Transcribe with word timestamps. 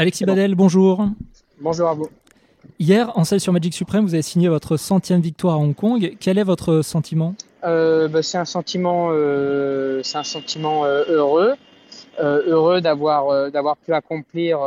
Alexis 0.00 0.24
Badel, 0.24 0.54
bonjour. 0.54 1.06
Bonjour 1.60 1.86
à 1.86 1.92
vous. 1.92 2.08
Hier, 2.78 3.12
en 3.18 3.24
salle 3.24 3.38
sur 3.38 3.52
Magic 3.52 3.74
Supreme, 3.74 4.02
vous 4.02 4.14
avez 4.14 4.22
signé 4.22 4.48
votre 4.48 4.78
centième 4.78 5.20
victoire 5.20 5.56
à 5.56 5.58
Hong 5.58 5.74
Kong. 5.74 6.16
Quel 6.18 6.38
est 6.38 6.42
votre 6.42 6.80
sentiment? 6.80 7.34
Euh, 7.64 8.08
bah, 8.08 8.22
C'est 8.22 8.38
un 8.38 8.46
sentiment, 8.46 9.10
euh, 9.10 10.00
c'est 10.02 10.16
un 10.16 10.24
sentiment 10.24 10.86
euh, 10.86 11.04
heureux, 11.06 11.54
heureux 12.18 12.80
d'avoir 12.80 13.50
d'avoir 13.50 13.76
pu 13.76 13.92
accomplir 13.92 14.60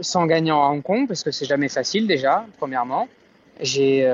sans 0.00 0.24
gagnant 0.24 0.64
à 0.64 0.68
Hong 0.70 0.82
Kong, 0.82 1.06
parce 1.06 1.22
que 1.22 1.30
c'est 1.30 1.44
jamais 1.44 1.68
facile 1.68 2.06
déjà, 2.06 2.46
premièrement. 2.56 3.06
J'ai 3.60 4.10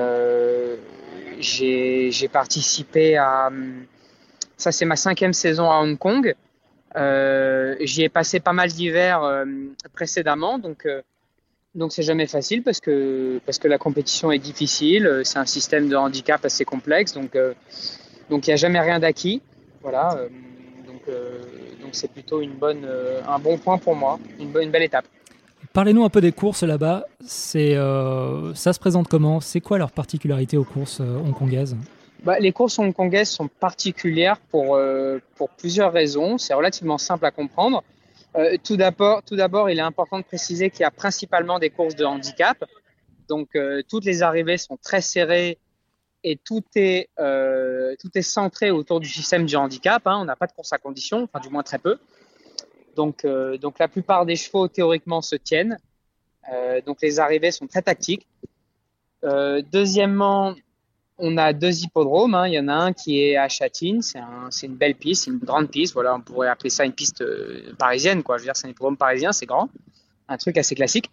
j'ai 1.39 2.27
participé 2.27 3.15
à 3.15 3.49
ça, 4.57 4.73
c'est 4.73 4.85
ma 4.85 4.97
cinquième 4.97 5.31
saison 5.31 5.71
à 5.71 5.75
Hong 5.75 5.97
Kong. 5.97 6.35
J'y 7.81 8.03
ai 8.03 8.09
passé 8.09 8.39
pas 8.39 8.53
mal 8.53 8.69
d'hivers 8.69 9.45
précédemment, 9.93 10.57
donc 10.57 10.85
donc 11.77 11.91
c'est 11.91 12.03
jamais 12.03 12.25
facile 12.25 12.63
parce 12.63 12.79
que 12.79 13.39
parce 13.45 13.59
que 13.59 13.67
la 13.67 13.77
compétition 13.77 14.31
est 14.31 14.39
difficile, 14.39 15.21
c'est 15.23 15.37
un 15.37 15.45
système 15.45 15.87
de 15.89 15.95
handicap 15.95 16.43
assez 16.43 16.65
complexe, 16.65 17.13
donc 17.13 17.35
euh, 17.35 17.53
donc 18.29 18.47
il 18.47 18.49
n'y 18.49 18.53
a 18.55 18.57
jamais 18.57 18.79
rien 18.79 18.99
d'acquis, 18.99 19.41
voilà. 19.81 20.15
Euh, 20.17 20.27
donc 20.87 21.01
euh, 21.07 21.39
donc 21.81 21.91
c'est 21.91 22.11
plutôt 22.11 22.41
une 22.41 22.53
bonne 22.53 22.87
un 23.27 23.39
bon 23.39 23.57
point 23.57 23.77
pour 23.77 23.95
moi, 23.95 24.19
une 24.39 24.51
belle 24.51 24.83
étape. 24.83 25.05
Parlez-nous 25.73 26.03
un 26.03 26.09
peu 26.09 26.21
des 26.21 26.31
courses 26.31 26.63
là-bas. 26.63 27.05
C'est 27.23 27.75
ça 28.55 28.73
se 28.73 28.79
présente 28.79 29.07
comment 29.07 29.39
C'est 29.39 29.61
quoi 29.61 29.77
leur 29.77 29.91
particularité 29.91 30.57
aux 30.57 30.63
courses 30.63 30.99
hongkongaises? 30.99 31.77
Bah, 32.23 32.39
les 32.39 32.51
courses 32.51 32.79
hongkongaises 32.79 33.29
sont 33.29 33.47
particulières 33.47 34.39
pour, 34.51 34.79
pour 35.35 35.49
plusieurs 35.51 35.93
raisons. 35.93 36.37
C'est 36.37 36.53
relativement 36.53 36.97
simple 36.97 37.25
à 37.25 37.31
comprendre. 37.31 37.83
Euh, 38.37 38.57
tout 38.63 38.77
d'abord, 38.77 39.69
il 39.69 39.79
est 39.79 39.81
important 39.81 40.19
de 40.19 40.23
préciser 40.23 40.69
qu'il 40.69 40.81
y 40.81 40.85
a 40.85 40.91
principalement 40.91 41.59
des 41.59 41.69
courses 41.69 41.95
de 41.95 42.05
handicap. 42.05 42.63
Donc, 43.27 43.55
euh, 43.55 43.81
toutes 43.87 44.05
les 44.05 44.21
arrivées 44.21 44.57
sont 44.57 44.77
très 44.77 45.01
serrées 45.01 45.57
et 46.23 46.37
tout 46.37 46.63
est, 46.75 47.09
euh, 47.19 47.95
tout 47.99 48.09
est 48.15 48.21
centré 48.21 48.69
autour 48.69 48.99
du 48.99 49.07
système 49.07 49.45
du 49.45 49.55
handicap. 49.55 50.05
Hein. 50.05 50.19
On 50.21 50.25
n'a 50.25 50.35
pas 50.35 50.47
de 50.47 50.51
course 50.51 50.71
à 50.73 50.77
condition, 50.77 51.23
enfin 51.23 51.39
du 51.39 51.49
moins 51.49 51.63
très 51.63 51.79
peu. 51.79 51.97
Donc, 52.95 53.27
donc 53.61 53.77
la 53.77 53.87
plupart 53.87 54.25
des 54.25 54.35
chevaux 54.35 54.67
théoriquement 54.67 55.21
se 55.21 55.35
tiennent. 55.35 55.77
donc 56.87 56.97
les 57.03 57.19
arrivées 57.19 57.51
sont 57.51 57.67
très 57.67 57.83
tactiques. 57.83 58.25
deuxièmement, 59.71 60.55
on 61.19 61.37
a 61.37 61.53
deux 61.53 61.83
hippodromes. 61.83 62.35
Hein. 62.35 62.47
Il 62.47 62.53
y 62.53 62.59
en 62.59 62.67
a 62.67 62.73
un 62.73 62.93
qui 62.93 63.21
est 63.21 63.37
à 63.37 63.49
Châtine. 63.49 64.01
C'est 64.01 64.19
un, 64.19 64.49
une 64.63 64.75
belle 64.75 64.95
piste, 64.95 65.27
une 65.27 65.39
grande 65.39 65.69
piste. 65.69 65.93
Voilà, 65.93 66.15
on 66.15 66.21
pourrait 66.21 66.47
appeler 66.47 66.69
ça 66.69 66.85
une 66.85 66.93
piste 66.93 67.21
euh, 67.21 67.73
parisienne. 67.77 68.23
Quoi. 68.23 68.37
Je 68.37 68.43
veux 68.43 68.47
dire, 68.47 68.55
c'est 68.55 68.67
un 68.67 68.71
hippodrome 68.71 68.97
parisien, 68.97 69.31
c'est 69.31 69.45
grand. 69.45 69.69
Un 70.27 70.37
truc 70.37 70.57
assez 70.57 70.75
classique. 70.75 71.09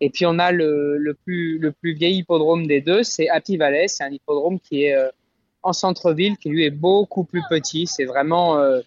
Et 0.00 0.10
puis 0.10 0.24
on 0.24 0.38
a 0.38 0.50
le, 0.50 1.14
plus, 1.24 1.60
vieil 1.82 2.18
hippodrome 2.18 2.66
des 2.66 2.80
deux, 2.80 3.02
c'est 3.02 3.28
Happy 3.28 3.56
Valley. 3.56 3.86
C'est 3.86 4.02
un 4.02 4.10
hippodrome 4.10 4.58
qui 4.58 4.84
est 4.84 4.94
euh, 4.94 5.10
en 5.62 5.74
centre-ville, 5.74 6.38
qui 6.38 6.48
lui 6.48 6.64
est 6.64 6.70
beaucoup 6.70 7.24
plus 7.24 7.42
petit. 7.50 7.86
C'est 7.86 8.06
vraiment, 8.06 8.56
euh, 8.56 8.80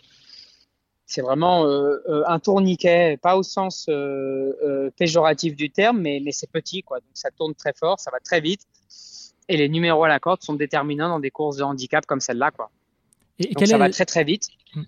un 2.25 2.39
tourniquet, 2.39 3.17
pas 3.21 3.37
au 3.37 3.43
sens 3.43 3.87
péjoratif 4.97 5.55
du 5.55 5.69
terme, 5.69 6.01
mais, 6.01 6.19
c'est 6.31 6.49
petit. 6.49 6.83
Donc 6.89 7.01
ça 7.13 7.29
tourne 7.29 7.53
très 7.53 7.73
fort, 7.73 7.99
ça 7.99 8.09
va 8.09 8.19
très 8.19 8.41
vite 8.41 8.61
et 9.49 9.57
les 9.57 9.69
numéros 9.69 10.03
à 10.03 10.07
la 10.07 10.19
corde 10.19 10.41
sont 10.41 10.53
déterminants 10.53 11.09
dans 11.09 11.19
des 11.19 11.31
courses 11.31 11.57
de 11.57 11.63
handicap 11.63 12.05
comme 12.05 12.19
celle-là. 12.19 12.51
Quoi. 12.51 12.69
Et 13.39 13.53
Donc 13.53 13.67
ça 13.67 13.77
va 13.77 13.89
très 13.89 14.05
très 14.05 14.23
vite. 14.23 14.47
Hmm. 14.75 14.83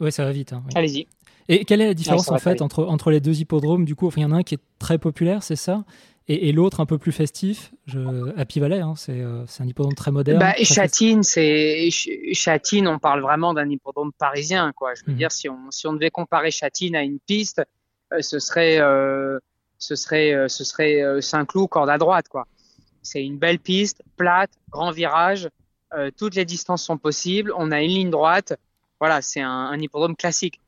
Oui, 0.00 0.12
ça 0.12 0.24
va 0.24 0.32
vite. 0.32 0.52
Hein, 0.52 0.62
Allez-y. 0.74 1.06
Et 1.48 1.64
quelle 1.64 1.80
est 1.80 1.86
la 1.86 1.94
différence 1.94 2.30
en 2.30 2.38
fait 2.38 2.62
entre, 2.62 2.84
entre 2.84 3.10
les 3.10 3.20
deux 3.20 3.40
hippodromes? 3.40 3.84
Du 3.84 3.96
coup, 3.96 4.10
il 4.16 4.22
y 4.22 4.24
en 4.24 4.32
a 4.32 4.36
un 4.36 4.42
qui 4.42 4.54
est 4.54 4.60
très 4.78 4.98
populaire, 4.98 5.42
c'est 5.42 5.56
ça 5.56 5.84
et, 6.32 6.52
l'autre 6.52 6.78
un 6.78 6.86
peu 6.86 6.96
plus 6.96 7.10
festif, 7.10 7.72
je, 7.86 7.98
Happy 8.38 8.60
Valley, 8.60 8.78
hein, 8.78 8.94
euh, 9.08 9.44
c'est 9.48 9.62
un 9.64 9.66
hippodrome 9.66 9.94
très 9.94 10.12
moderne. 10.12 10.38
Bah, 10.38 10.54
Châtine, 10.62 11.24
c'est 11.24 11.88
Châtine, 11.90 12.86
on 12.86 13.00
parle 13.00 13.20
vraiment 13.20 13.52
d'un 13.52 13.68
hippodrome 13.68 14.12
parisien, 14.16 14.72
quoi. 14.72 14.94
Je 14.94 15.02
veux 15.04 15.12
mhm. 15.12 15.18
dire, 15.18 15.32
si 15.32 15.48
on, 15.48 15.70
si 15.70 15.88
on 15.88 15.92
devait 15.92 16.10
comparer 16.10 16.52
Châtine 16.52 16.94
à 16.94 17.02
une 17.02 17.18
piste, 17.18 17.62
euh, 18.12 18.22
ce 18.22 18.38
serait 18.38 18.78
euh, 18.78 19.40
ce 19.78 19.96
serait 19.96 20.48
ce 20.48 20.62
serait 20.62 21.20
Saint-Cloud 21.20 21.68
corde 21.68 21.90
à 21.90 21.98
droite, 21.98 22.28
quoi. 22.28 22.46
C'est 23.02 23.24
une 23.24 23.38
belle 23.38 23.58
piste, 23.58 24.02
plate, 24.16 24.50
grand 24.70 24.90
virage. 24.90 25.48
Euh, 25.94 26.10
toutes 26.16 26.34
les 26.34 26.44
distances 26.44 26.84
sont 26.84 26.98
possibles. 26.98 27.52
On 27.56 27.70
a 27.70 27.82
une 27.82 27.90
ligne 27.90 28.10
droite. 28.10 28.54
Voilà, 29.00 29.22
c'est 29.22 29.40
un, 29.40 29.50
un, 29.50 29.78
hippodrome 29.78 30.16
classique. 30.16 30.60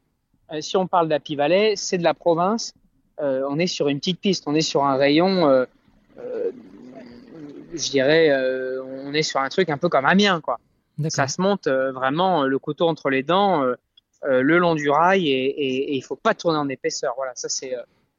Euh, 0.53 0.60
si 0.60 0.76
on 0.76 0.87
parle 0.87 1.09
d'Happy 1.09 1.37
Valley, 1.37 1.75
c'est 1.76 1.98
de 1.98 2.03
la 2.03 2.15
province. 2.15 2.75
Euh, 3.21 3.47
on 3.48 3.59
est 3.59 3.66
sur 3.66 3.88
une 3.88 3.98
petite 3.98 4.21
piste. 4.21 4.44
On 4.47 4.54
est 4.54 4.62
sur 4.62 4.84
un 4.84 4.97
rayon, 4.97 5.66
je 7.75 7.91
dirais, 7.91 8.31
on 9.06 9.12
est 9.15 9.22
sur 9.22 9.41
un 9.41 9.48
truc 9.48 9.71
un 9.71 9.78
peu 9.78 9.88
comme 9.88 10.06
Amiens, 10.06 10.41
quoi. 10.41 10.59
Ça 11.09 11.26
se 11.26 11.41
monte 11.41 11.69
vraiment 11.69 12.44
le 12.44 12.59
couteau 12.59 12.88
entre 12.88 13.10
les 13.10 13.22
dents, 13.22 13.65
le 14.22 14.59
long 14.59 14.75
du 14.75 14.91
rail, 14.91 15.28
et, 15.28 15.44
et, 15.47 15.92
et 15.92 15.94
il 15.94 16.03
faut 16.03 16.16
pas 16.16 16.34
tourner 16.34 16.59
en 16.59 16.69
épaisseur. 16.69 17.15
Voilà, 17.16 17.32
ça 17.34 17.48
c'est 17.48 17.75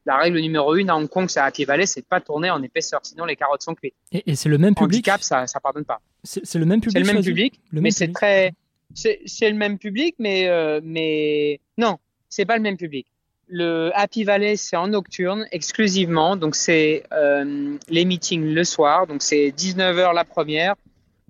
la 0.06 0.16
règle 0.18 0.38
numéro 0.40 0.74
une 0.74 0.90
à 0.90 0.96
Hong 0.96 1.08
Kong, 1.08 1.28
c'est 1.28 1.40
à 1.40 1.44
Happy 1.44 1.64
Valley, 1.64 1.86
c'est 1.86 2.00
de 2.00 2.06
pas 2.06 2.20
tourner 2.20 2.50
en 2.50 2.62
épaisseur, 2.62 3.00
sinon 3.02 3.24
les 3.24 3.36
carottes 3.36 3.62
sont 3.62 3.74
cuites. 3.74 3.94
Et, 4.12 4.34
c'est 4.34 4.48
le 4.48 4.58
même 4.58 4.74
public. 4.74 5.08
Handicap, 5.08 5.22
ça, 5.22 5.46
ça 5.46 5.60
pardonne 5.60 5.84
pas. 5.84 6.00
C'est 6.22 6.54
le 6.54 6.66
même 6.66 6.80
public. 6.80 7.04
C'est 7.04 7.12
le 7.12 7.14
même 7.14 7.24
public, 7.24 7.60
mais 7.72 7.90
c'est 7.90 8.12
très, 8.12 8.54
c'est 8.94 9.50
le 9.50 9.56
même 9.56 9.78
public, 9.78 10.16
mais 10.18 10.48
euh, 10.48 10.80
mais 10.82 11.60
non, 11.78 11.98
c'est 12.28 12.44
pas 12.44 12.56
le 12.56 12.62
même 12.62 12.76
public. 12.76 13.06
Le 13.48 13.90
Happy 13.94 14.24
Valley, 14.24 14.56
c'est 14.56 14.76
en 14.76 14.88
nocturne 14.88 15.46
exclusivement, 15.52 16.36
donc 16.36 16.54
c'est 16.54 17.04
euh, 17.12 17.76
les 17.88 18.04
meetings 18.04 18.54
le 18.54 18.64
soir, 18.64 19.06
donc 19.06 19.22
c'est 19.22 19.48
19h 19.48 20.14
la 20.14 20.24
première, 20.24 20.74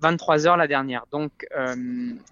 23h 0.01 0.57
la 0.57 0.69
dernière, 0.69 1.07
donc 1.11 1.33
euh, 1.57 1.75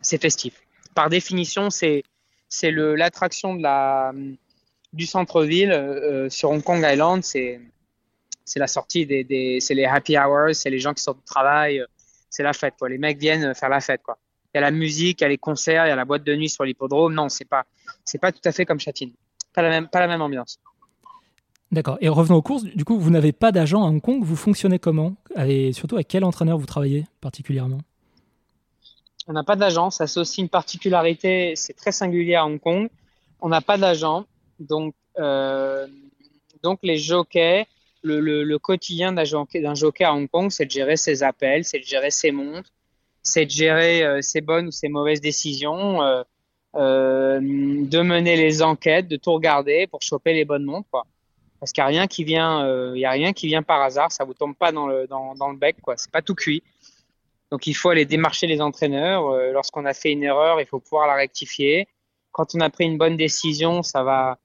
c'est 0.01 0.21
festif. 0.21 0.55
Par 0.95 1.09
définition, 1.09 1.71
c'est 1.71 2.05
c'est 2.49 2.71
l'attraction 2.71 3.55
de 3.55 3.63
la 3.63 4.13
du 4.93 5.07
centre-ville 5.07 5.73
euh, 5.73 6.27
euh, 6.27 6.31
sur 6.31 6.51
Hong 6.51 6.63
Kong 6.63 6.85
Island, 6.87 7.23
c'est 7.23 7.61
c'est 8.45 8.59
la 8.59 8.67
sortie 8.67 9.07
des, 9.07 9.25
des 9.25 9.61
c'est 9.61 9.75
les 9.75 9.85
happy 9.85 10.17
hours, 10.19 10.55
c'est 10.55 10.71
les 10.71 10.79
gens 10.79 10.93
qui 10.93 11.03
sortent 11.03 11.19
du 11.19 11.25
travail, 11.25 11.81
euh, 11.81 11.87
c'est 12.29 12.43
la 12.43 12.53
fête 12.53 12.75
quoi. 12.79 12.89
Les 12.89 12.99
mecs 12.99 13.19
viennent 13.19 13.55
faire 13.55 13.69
la 13.69 13.81
fête 13.81 14.03
quoi. 14.03 14.19
Il 14.55 14.59
y 14.59 14.59
a 14.59 14.61
la 14.63 14.71
musique, 14.71 15.21
il 15.21 15.25
y 15.25 15.27
a 15.27 15.29
les 15.29 15.39
concerts, 15.39 15.87
il 15.87 15.89
y 15.89 15.93
a 15.93 15.97
la 15.97 16.05
boîte 16.05 16.25
de 16.25 16.35
nuit 16.35 16.49
sur 16.49 16.65
l'hippodrome. 16.65 17.15
Non, 17.15 17.29
c'est 17.29 17.47
pas 17.47 17.65
c'est 18.05 18.19
pas 18.19 18.33
tout 18.33 18.41
à 18.45 18.53
fait 18.53 18.67
comme 18.67 18.81
Châtine. 18.81 19.13
Pas 19.55 19.63
la 19.63 19.71
même 19.71 19.89
pas 19.89 20.01
la 20.01 20.09
même 20.09 20.21
ambiance. 20.21 20.59
D'accord. 21.71 21.97
Et 22.03 22.11
revenons 22.11 22.37
aux 22.37 22.43
courses. 22.43 22.65
Du 22.65 22.85
coup, 22.85 22.99
vous 22.99 23.09
n'avez 23.09 23.33
pas 23.33 23.51
d'agent 23.51 23.83
à 23.83 23.87
Hong 23.87 24.03
Kong. 24.03 24.23
Vous 24.23 24.37
fonctionnez 24.37 24.79
comment? 24.79 25.15
Et 25.39 25.73
surtout, 25.73 25.95
avec 25.95 26.07
quel 26.07 26.23
entraîneur 26.23 26.59
vous 26.59 26.67
travaillez 26.67 27.07
particulièrement? 27.23 27.79
On 29.27 29.33
n'a 29.33 29.43
pas 29.43 29.57
d'agent. 29.57 29.91
Ça, 29.91 30.07
c'est 30.07 30.21
aussi 30.21 30.43
une 30.43 30.51
particularité. 30.51 31.55
C'est 31.57 31.73
très 31.73 31.93
singulier 31.93 32.35
à 32.35 32.45
Hong 32.45 32.61
Kong. 32.61 32.91
On 33.41 33.49
n'a 33.49 33.63
pas 33.63 33.79
d'agent. 33.79 34.27
Donc, 34.63 34.95
euh, 35.19 35.87
donc 36.63 36.79
les 36.83 36.99
jockeys, 36.99 37.67
le, 38.03 38.21
le, 38.21 38.59
quotidien 38.59 39.13
d'un 39.13 39.25
jockey, 39.25 39.63
jockey, 39.75 40.05
à 40.05 40.15
Hong 40.15 40.29
Kong, 40.29 40.51
c'est 40.51 40.67
de 40.67 40.71
gérer 40.71 40.97
ses 40.97 41.23
appels, 41.23 41.65
c'est 41.65 41.79
de 41.79 41.85
gérer 41.85 42.11
ses 42.11 42.33
montres, 42.33 42.71
c'est 43.23 43.47
de 43.47 43.51
gérer 43.51 44.03
euh, 44.03 44.23
ses 44.23 44.41
bonnes 44.41 44.69
ou 44.69 44.71
ses 44.71 44.89
mauvaises 44.89 45.21
décisions, 45.21 46.03
euh, 46.03 47.41
de 47.41 48.01
mener 48.01 48.37
les 48.37 48.63
enquêtes, 48.63 49.09
de 49.09 49.17
tout 49.17 49.33
regarder 49.33 49.87
pour 49.87 50.03
choper 50.03 50.33
les 50.33 50.45
bonnes 50.45 50.65
montres. 50.65 50.89
Parce 51.61 51.71
qu'il 51.73 51.83
n'y 51.83 51.87
a 51.87 51.89
rien 51.89 52.07
qui 52.09 52.25
vient, 52.25 52.93
il 52.93 52.99
y 52.99 53.05
a 53.05 53.11
rien 53.11 53.33
qui 53.33 53.47
vient 53.47 53.63
par 53.63 53.81
hasard, 53.83 54.11
ça 54.11 54.25
vous 54.25 54.35
tombe 54.35 54.57
pas 54.57 54.73
dans 54.73 54.89
le 54.89 55.07
dans, 55.07 55.49
le 55.49 55.57
bec, 55.57 55.77
quoi. 55.81 55.97
C'est 55.97 56.11
pas 56.11 56.23
tout 56.23 56.35
cuit. 56.35 56.61
Donc 57.53 57.69
il 57.69 57.75
faut 57.75 57.91
aller 57.91 58.05
démarcher 58.05 58.49
les 58.49 58.61
entraîneurs. 58.61 59.31
Lorsqu'on 59.53 59.85
a 59.85 59.95
fait 59.95 60.11
une 60.11 60.25
erreur, 60.25 60.61
il 60.61 60.67
faut 60.67 60.81
pouvoir 60.81 61.07
la 61.07 61.15
rectifier. 61.15 61.87
Quand 62.33 62.55
on 62.57 62.61
a 62.61 62.71
pris 62.71 62.87
une 62.87 62.99
bonne 62.99 63.17
décision, 63.17 63.85
ça 63.85 64.03
va 64.03 64.39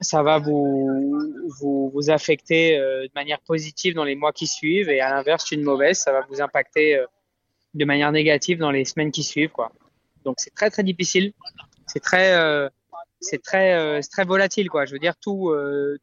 ça 0.00 0.22
va 0.22 0.38
vous, 0.38 1.42
vous, 1.60 1.90
vous 1.92 2.10
affecter 2.10 2.78
euh, 2.78 3.02
de 3.02 3.10
manière 3.14 3.40
positive 3.40 3.94
dans 3.94 4.04
les 4.04 4.14
mois 4.14 4.32
qui 4.32 4.46
suivent 4.46 4.88
et 4.90 5.00
à 5.00 5.10
l'inverse, 5.10 5.50
une 5.50 5.62
mauvaise, 5.62 5.98
ça 5.98 6.12
va 6.12 6.24
vous 6.28 6.40
impacter 6.40 6.96
euh, 6.96 7.06
de 7.74 7.84
manière 7.84 8.12
négative 8.12 8.58
dans 8.58 8.70
les 8.70 8.84
semaines 8.84 9.10
qui 9.10 9.22
suivent. 9.22 9.50
Quoi. 9.50 9.72
Donc 10.24 10.36
c'est 10.38 10.54
très 10.54 10.70
très 10.70 10.82
difficile, 10.82 11.32
c'est 11.86 12.00
très 12.00 12.32
euh, 12.34 12.68
c'est 13.20 13.42
très 13.42 14.00
c'est 14.00 14.10
très 14.10 14.24
volatile 14.24 14.70
quoi. 14.70 14.84
Je 14.84 14.92
veux 14.92 15.00
dire 15.00 15.16
tout 15.16 15.52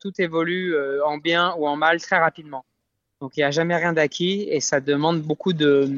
tout 0.02 0.12
évolue 0.20 0.76
en 1.06 1.18
bien 1.18 1.56
ou 1.58 1.66
en 1.66 1.78
mal 1.78 2.02
très 2.02 2.18
rapidement. 2.18 2.66
Donc 3.22 3.38
il 3.38 3.40
n'y 3.40 3.46
a 3.46 3.52
jamais 3.52 3.76
rien 3.78 3.94
d'acquis 3.94 4.48
et 4.50 4.60
ça 4.60 4.82
demande 4.82 5.22
beaucoup 5.22 5.54
de 5.54 5.90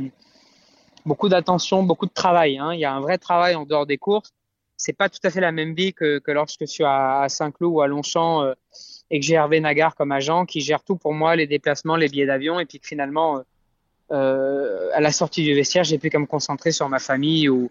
beaucoup 1.08 1.28
d'attention, 1.28 1.82
beaucoup 1.82 2.06
de 2.06 2.14
travail. 2.14 2.60
Hein. 2.60 2.74
Il 2.74 2.80
y 2.80 2.86
a 2.86 2.94
un 2.94 3.00
vrai 3.00 3.18
travail 3.18 3.56
en 3.56 3.66
dehors 3.66 3.88
des 3.88 3.98
courses 3.98 4.32
c'est 4.78 4.94
pas 4.94 5.10
tout 5.10 5.20
à 5.24 5.30
fait 5.30 5.42
la 5.42 5.52
même 5.52 5.74
vie 5.74 5.94
que, 5.94 6.20
que 6.20 6.32
lorsque 6.32 6.62
je 6.62 6.66
suis 6.66 6.84
à, 6.86 7.26
Saint-Cloud 7.28 7.74
ou 7.74 7.82
à 7.82 7.88
Longchamp 7.88 8.44
euh, 8.44 8.54
et 9.10 9.20
que 9.20 9.26
j'ai 9.26 9.34
Hervé 9.34 9.60
Nagar 9.60 9.96
comme 9.96 10.12
agent 10.12 10.46
qui 10.46 10.62
gère 10.62 10.84
tout 10.84 10.96
pour 10.96 11.14
moi, 11.14 11.36
les 11.36 11.48
déplacements, 11.48 11.96
les 11.96 12.08
billets 12.08 12.28
d'avion, 12.28 12.60
et 12.60 12.66
puis 12.66 12.80
que 12.80 12.88
finalement, 12.88 13.38
euh, 13.38 13.42
euh 14.12 14.90
à 14.94 15.02
la 15.02 15.12
sortie 15.12 15.44
du 15.44 15.54
vestiaire, 15.54 15.84
j'ai 15.84 15.98
pu 15.98 16.10
qu'à 16.10 16.20
me 16.20 16.26
concentrer 16.26 16.72
sur 16.72 16.88
ma 16.88 17.00
famille 17.00 17.50
ou, 17.50 17.70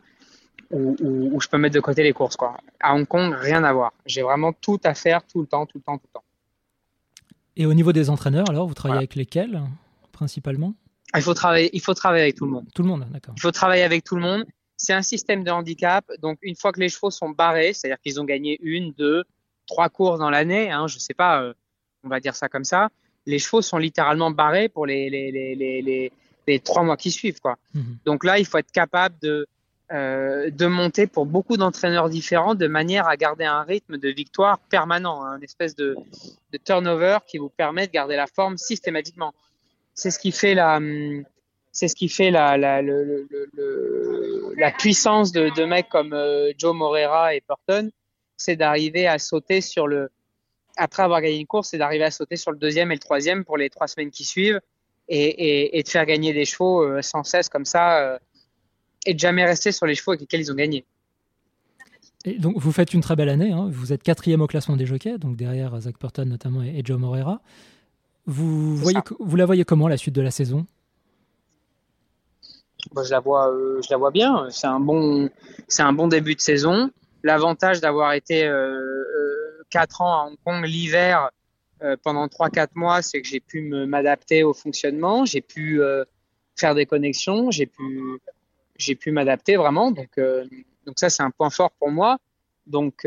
où, 0.70 1.40
je 1.40 1.48
peux 1.48 1.58
mettre 1.58 1.74
de 1.74 1.80
côté 1.80 2.02
les 2.02 2.12
courses. 2.12 2.36
Quoi. 2.36 2.56
À 2.80 2.94
Hong 2.94 3.06
Kong, 3.06 3.34
rien 3.36 3.62
à 3.64 3.72
voir. 3.72 3.92
J'ai 4.04 4.22
vraiment 4.22 4.52
tout 4.52 4.80
à 4.84 4.94
faire 4.94 5.22
tout 5.24 5.40
le 5.40 5.46
temps, 5.46 5.64
tout 5.66 5.78
le 5.78 5.82
temps, 5.82 5.98
tout 5.98 6.06
le 6.08 6.12
temps. 6.12 6.24
Et 7.56 7.66
au 7.66 7.72
niveau 7.72 7.92
des 7.92 8.10
entraîneurs, 8.10 8.50
alors, 8.50 8.66
vous 8.66 8.74
travaillez 8.74 8.98
avec 8.98 9.14
lesquels 9.14 9.62
principalement? 10.12 10.74
Il 11.14 11.22
faut, 11.22 11.34
travailler, 11.34 11.70
il 11.72 11.80
faut 11.80 11.94
travailler 11.94 12.24
avec 12.24 12.36
tout 12.36 12.44
le 12.44 12.50
monde. 12.50 12.66
Tout 12.74 12.82
le 12.82 12.88
monde, 12.88 13.06
d'accord. 13.10 13.34
Il 13.36 13.40
faut 13.40 13.52
travailler 13.52 13.84
avec 13.84 14.04
tout 14.04 14.16
le 14.16 14.22
monde. 14.22 14.44
C'est 14.76 14.92
un 14.92 15.02
système 15.02 15.42
de 15.44 15.50
handicap. 15.50 16.04
Donc, 16.20 16.38
une 16.42 16.56
fois 16.56 16.72
que 16.72 16.80
les 16.80 16.88
chevaux 16.88 17.10
sont 17.10 17.30
barrés, 17.30 17.72
c'est-à-dire 17.72 18.00
qu'ils 18.00 18.20
ont 18.20 18.24
gagné 18.24 18.58
une, 18.62 18.92
deux, 18.92 19.24
trois 19.66 19.88
courses 19.88 20.18
dans 20.18 20.30
l'année, 20.30 20.70
hein, 20.70 20.86
je 20.86 20.98
sais 20.98 21.14
pas, 21.14 21.42
euh, 21.42 21.54
on 22.04 22.08
va 22.08 22.20
dire 22.20 22.34
ça 22.34 22.48
comme 22.48 22.64
ça, 22.64 22.90
les 23.26 23.38
chevaux 23.38 23.62
sont 23.62 23.78
littéralement 23.78 24.30
barrés 24.30 24.68
pour 24.68 24.86
les, 24.86 25.10
les, 25.10 25.32
les, 25.32 25.54
les, 25.54 26.12
les 26.46 26.60
trois 26.60 26.82
mois 26.82 26.96
qui 26.96 27.10
suivent. 27.10 27.40
Quoi. 27.40 27.56
Mhm. 27.74 27.96
Donc 28.04 28.24
là, 28.24 28.38
il 28.38 28.46
faut 28.46 28.58
être 28.58 28.70
capable 28.70 29.16
de, 29.20 29.46
euh, 29.92 30.50
de 30.50 30.66
monter 30.66 31.06
pour 31.06 31.26
beaucoup 31.26 31.56
d'entraîneurs 31.56 32.08
différents 32.08 32.54
de 32.54 32.66
manière 32.66 33.08
à 33.08 33.16
garder 33.16 33.44
un 33.44 33.62
rythme 33.62 33.98
de 33.98 34.08
victoire 34.08 34.58
permanent, 34.58 35.24
hein, 35.24 35.38
une 35.38 35.44
espèce 35.44 35.74
de, 35.74 35.96
de 36.52 36.58
turnover 36.58 37.18
qui 37.26 37.38
vous 37.38 37.48
permet 37.48 37.86
de 37.86 37.92
garder 37.92 38.16
la 38.16 38.26
forme 38.26 38.56
systématiquement. 38.56 39.34
C'est 39.94 40.10
ce 40.10 40.18
qui 40.18 40.30
fait 40.30 40.54
la, 40.54 40.78
c'est 41.76 41.88
ce 41.88 41.94
qui 41.94 42.08
fait 42.08 42.30
la, 42.30 42.56
la, 42.56 42.80
le, 42.80 43.28
le, 43.52 44.54
la 44.56 44.70
puissance 44.70 45.30
de, 45.30 45.54
de 45.54 45.64
mecs 45.66 45.90
comme 45.90 46.14
euh, 46.14 46.50
Joe 46.56 46.74
Morera 46.74 47.34
et 47.34 47.42
Burton, 47.46 47.90
c'est 48.38 48.56
d'arriver 48.56 49.06
à 49.06 49.18
sauter 49.18 49.60
sur 49.60 49.86
le, 49.86 50.08
après 50.78 51.02
avoir 51.02 51.20
gagné 51.20 51.38
une 51.38 51.46
course, 51.46 51.68
c'est 51.68 51.76
d'arriver 51.76 52.04
à 52.04 52.10
sauter 52.10 52.36
sur 52.36 52.50
le 52.50 52.56
deuxième 52.56 52.92
et 52.92 52.94
le 52.94 53.00
troisième 53.00 53.44
pour 53.44 53.58
les 53.58 53.68
trois 53.68 53.88
semaines 53.88 54.10
qui 54.10 54.24
suivent 54.24 54.58
et, 55.10 55.18
et, 55.18 55.78
et 55.78 55.82
de 55.82 55.88
faire 55.88 56.06
gagner 56.06 56.32
des 56.32 56.46
chevaux 56.46 56.82
euh, 56.82 57.02
sans 57.02 57.24
cesse 57.24 57.50
comme 57.50 57.66
ça 57.66 57.98
euh, 57.98 58.18
et 59.04 59.12
de 59.12 59.18
jamais 59.18 59.44
rester 59.44 59.70
sur 59.70 59.84
les 59.84 59.94
chevaux 59.94 60.12
avec 60.12 60.22
lesquels 60.22 60.40
ils 60.40 60.50
ont 60.50 60.56
gagné. 60.56 60.86
Et 62.24 62.38
donc 62.38 62.56
vous 62.56 62.72
faites 62.72 62.94
une 62.94 63.02
très 63.02 63.16
belle 63.16 63.28
année, 63.28 63.52
hein. 63.52 63.68
vous 63.70 63.92
êtes 63.92 64.02
quatrième 64.02 64.40
au 64.40 64.46
classement 64.46 64.76
des 64.76 64.86
jockeys, 64.86 65.18
donc 65.18 65.36
derrière 65.36 65.78
Zach 65.78 65.96
Burton 66.00 66.26
notamment 66.26 66.62
et, 66.62 66.80
Joe 66.82 66.98
Morera. 66.98 67.42
Vous, 68.24 68.76
voyez, 68.78 68.98
vous 69.20 69.36
la 69.36 69.44
voyez 69.44 69.64
comment 69.64 69.88
la 69.88 69.98
suite 69.98 70.14
de 70.14 70.22
la 70.22 70.30
saison? 70.30 70.66
Je 73.04 73.10
la 73.10 73.20
vois, 73.20 73.50
euh, 73.52 73.80
je 73.82 73.88
la 73.90 73.96
vois 73.96 74.10
bien. 74.10 74.48
C'est 74.50 74.66
un 74.66 74.80
bon, 74.80 75.28
c'est 75.68 75.82
un 75.82 75.92
bon 75.92 76.08
début 76.08 76.34
de 76.34 76.40
saison. 76.40 76.90
L'avantage 77.22 77.80
d'avoir 77.80 78.12
été 78.12 78.44
euh, 78.46 78.74
euh, 78.78 79.62
quatre 79.70 80.00
ans 80.00 80.12
à 80.12 80.26
Hong 80.26 80.36
Kong 80.44 80.64
l'hiver 80.64 81.30
pendant 82.02 82.26
3-4 82.26 82.68
mois, 82.74 83.02
c'est 83.02 83.20
que 83.20 83.28
j'ai 83.28 83.38
pu 83.38 83.60
m'adapter 83.60 84.42
au 84.42 84.54
fonctionnement, 84.54 85.26
j'ai 85.26 85.42
pu 85.42 85.78
faire 86.56 86.74
des 86.74 86.86
connexions, 86.86 87.50
j'ai 87.50 87.66
pu, 87.66 88.18
j'ai 88.78 88.94
pu 88.94 89.10
m'adapter 89.10 89.56
vraiment. 89.56 89.90
Donc, 89.90 90.18
donc 90.18 90.98
ça, 90.98 91.10
c'est 91.10 91.22
un 91.22 91.30
point 91.30 91.50
fort 91.50 91.70
pour 91.72 91.90
moi. 91.90 92.16
Donc, 92.66 93.06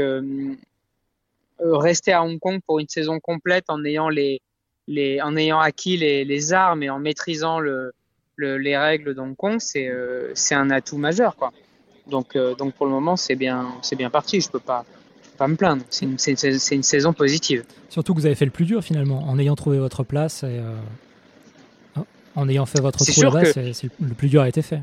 rester 1.59 2.13
à 2.13 2.23
Hong 2.23 2.37
Kong 2.39 2.59
pour 2.63 2.79
une 2.79 2.87
saison 2.87 3.19
complète 3.19 3.65
en 3.69 3.83
ayant 3.83 4.07
les, 4.07 4.39
les, 4.85 5.19
en 5.19 5.35
ayant 5.35 5.59
acquis 5.59 5.97
les, 5.97 6.23
les 6.23 6.53
armes 6.53 6.83
et 6.83 6.91
en 6.91 6.99
maîtrisant 6.99 7.59
le, 7.59 7.91
les 8.39 8.77
règles 8.77 9.13
d'Hong 9.13 9.36
Kong, 9.36 9.57
c'est 9.59 9.88
euh, 9.88 10.31
c'est 10.33 10.56
un 10.56 10.69
atout 10.69 10.97
majeur. 10.97 11.36
Quoi. 11.36 11.51
Donc, 12.07 12.36
euh, 12.36 12.56
donc 12.56 12.74
pour 12.74 12.86
le 12.86 12.91
moment, 12.91 13.15
c'est 13.15 13.36
bien, 13.36 13.68
bien 13.97 14.09
parti. 14.09 14.41
Je 14.41 14.47
ne 14.47 14.51
peux 14.53 14.59
pas, 14.59 14.86
pas 15.38 15.47
me 15.47 15.56
plaindre. 15.56 15.83
C'est 15.89 16.06
une, 16.06 16.18
une, 16.71 16.83
saison 16.83 17.13
positive. 17.13 17.63
Surtout 17.89 18.13
que 18.13 18.19
vous 18.19 18.25
avez 18.25 18.36
fait 18.36 18.45
le 18.45 18.51
plus 18.51 18.65
dur 18.65 18.83
finalement, 18.83 19.24
en 19.27 19.38
ayant 19.39 19.56
trouvé 19.56 19.77
votre 19.80 20.03
place 20.03 20.44
et 20.44 20.59
euh, 20.59 22.01
en 22.36 22.50
ayant 22.50 22.65
fait 22.65 22.81
votre 22.81 23.06
trou 23.06 23.21
là-bas, 23.21 23.44
le 23.44 24.13
plus 24.15 24.30
dur 24.30 24.42
a 24.42 24.50
été 24.50 24.62
fait. 24.62 24.81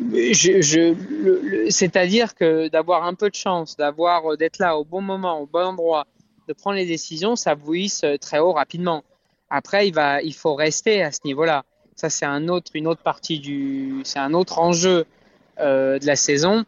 Je, 0.00 0.62
je, 0.62 1.70
C'est-à-dire 1.70 2.34
que 2.34 2.68
d'avoir 2.68 3.04
un 3.04 3.14
peu 3.14 3.28
de 3.28 3.34
chance, 3.34 3.76
d'avoir 3.76 4.36
d'être 4.36 4.58
là 4.58 4.76
au 4.76 4.84
bon 4.84 5.00
moment, 5.00 5.40
au 5.40 5.46
bon 5.46 5.64
endroit, 5.64 6.06
de 6.48 6.54
prendre 6.54 6.76
les 6.76 6.86
décisions, 6.86 7.36
ça 7.36 7.54
vous 7.54 7.74
hisse 7.74 8.04
très 8.20 8.38
haut 8.38 8.52
rapidement. 8.52 9.04
Après, 9.54 9.86
il, 9.86 9.94
va, 9.94 10.22
il 10.22 10.34
faut 10.34 10.54
rester 10.54 11.02
à 11.02 11.12
ce 11.12 11.20
niveau-là. 11.24 11.64
Ça, 11.96 12.10
c'est 12.10 12.24
un 12.24 12.48
autre, 12.48 12.72
une 12.74 12.86
autre 12.86 13.02
partie 13.02 13.38
du, 13.38 14.00
c'est 14.04 14.18
un 14.18 14.34
autre 14.34 14.58
enjeu 14.58 15.04
euh, 15.60 15.98
de 15.98 16.06
la 16.06 16.16
saison. 16.16 16.64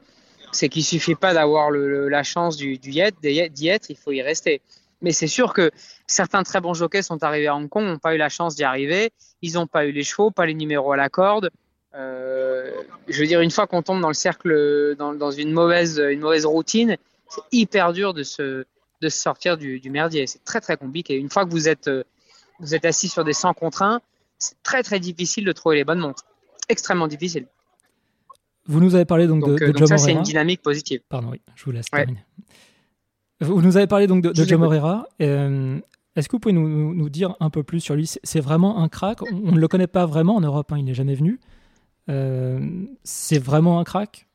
C'est 0.52 0.68
qu'il 0.68 0.84
suffit 0.84 1.16
pas 1.16 1.34
d'avoir 1.34 1.70
la 1.70 2.22
chance 2.22 2.56
du, 2.56 2.78
d'y 2.78 3.00
être, 3.00 3.90
il 3.90 3.96
faut 3.96 4.12
y 4.12 4.22
rester. 4.22 4.60
Mais 5.02 5.12
c'est 5.12 5.26
sûr 5.26 5.52
que 5.52 5.70
certains 6.06 6.44
très 6.44 6.60
bons 6.60 6.74
jockeys 6.74 7.02
sont 7.02 7.22
arrivés 7.24 7.48
à 7.48 7.56
Hong 7.56 7.68
Kong, 7.68 7.84
n'ont 7.84 7.98
pas 7.98 8.14
eu 8.14 8.18
la 8.18 8.28
chance 8.28 8.54
d'y 8.54 8.62
arriver. 8.62 9.10
Ils 9.42 9.54
n'ont 9.54 9.66
pas 9.66 9.84
eu 9.84 9.90
les 9.90 10.04
chevaux, 10.04 10.30
pas 10.30 10.46
les 10.46 10.54
numéros 10.54 10.92
à 10.92 10.96
la 10.96 11.08
corde. 11.08 11.50
Euh, 11.94 12.70
je 13.08 13.20
veux 13.20 13.26
dire, 13.26 13.40
une 13.40 13.50
fois 13.50 13.66
qu'on 13.66 13.82
tombe 13.82 14.00
dans 14.00 14.08
le 14.08 14.14
cercle, 14.14 14.94
dans, 14.96 15.30
une 15.30 15.52
mauvaise, 15.52 15.98
une 15.98 16.20
mauvaise 16.20 16.46
routine, 16.46 16.96
c'est 17.28 17.42
hyper 17.50 17.92
dur 17.92 18.14
de 18.14 18.22
se, 18.22 18.64
de 19.00 19.08
sortir 19.08 19.56
du, 19.56 19.80
merdier. 19.90 20.26
C'est 20.26 20.44
très 20.44 20.60
très 20.60 20.76
compliqué. 20.76 21.16
Une 21.16 21.30
fois 21.30 21.44
que 21.44 21.50
vous 21.50 21.68
êtes, 21.68 21.90
vous 22.60 22.74
êtes 22.74 22.84
assis 22.84 23.08
sur 23.08 23.24
des 23.24 23.32
100 23.32 23.54
contre 23.54 23.82
1, 23.82 24.00
c'est 24.44 24.62
très 24.62 24.82
très 24.82 25.00
difficile 25.00 25.44
de 25.44 25.52
trouver 25.52 25.76
les 25.76 25.84
bonnes 25.84 26.00
montres. 26.00 26.24
Extrêmement 26.68 27.08
difficile. 27.08 27.46
Vous 28.66 28.80
nous 28.80 28.94
avez 28.94 29.04
parlé 29.04 29.26
donc, 29.26 29.46
de, 29.46 29.58
de 29.58 29.64
euh, 29.64 29.72
donc 29.72 29.88
ça, 29.88 29.98
c'est 29.98 30.12
une 30.12 30.22
dynamique 30.22 30.62
positive. 30.62 31.00
Pardon, 31.08 31.30
oui, 31.30 31.40
je 31.54 31.64
vous 31.64 31.70
laisse 31.70 31.86
terminer. 31.86 32.24
Vous 33.40 33.60
nous 33.60 33.76
avez 33.76 33.86
parlé 33.86 34.06
donc 34.06 34.22
de, 34.22 34.30
de 34.32 34.44
Joe 34.44 34.58
Morera. 34.58 35.06
Euh, 35.20 35.78
est-ce 36.16 36.28
que 36.28 36.36
vous 36.36 36.40
pouvez 36.40 36.54
nous, 36.54 36.94
nous, 36.94 37.10
dire 37.10 37.34
un 37.40 37.50
peu 37.50 37.62
plus 37.62 37.80
sur 37.80 37.94
lui? 37.94 38.10
C'est 38.22 38.40
vraiment 38.40 38.82
un 38.82 38.88
crack? 38.88 39.20
On 39.22 39.52
ne 39.52 39.58
le 39.58 39.68
connaît 39.68 39.86
pas 39.86 40.06
vraiment 40.06 40.36
en 40.36 40.40
Europe, 40.40 40.72
hein, 40.72 40.78
il 40.78 40.84
n'est 40.84 40.94
jamais 40.94 41.14
venu. 41.14 41.40
Euh, 42.08 42.86
c'est 43.02 43.38
vraiment 43.38 43.80
un 43.80 43.84
crack? 43.84 44.28